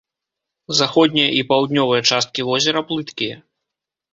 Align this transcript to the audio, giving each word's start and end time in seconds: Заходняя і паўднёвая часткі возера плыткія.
Заходняя 0.79 1.27
і 1.39 1.43
паўднёвая 1.51 2.01
часткі 2.15 2.41
возера 2.51 2.79
плыткія. 2.89 3.35